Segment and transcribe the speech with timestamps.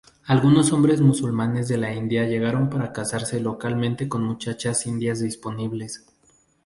[0.25, 6.07] Algunos hombres musulmanes de la India llegaron para casarse localmente con muchachas indias disponibles.